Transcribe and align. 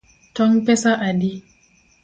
Tong’ 0.35 0.53
pesa 0.65 0.91
adi? 1.09 1.33